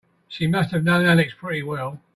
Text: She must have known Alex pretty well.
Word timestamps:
She 0.27 0.47
must 0.47 0.71
have 0.71 0.83
known 0.83 1.05
Alex 1.05 1.35
pretty 1.39 1.61
well. 1.61 2.01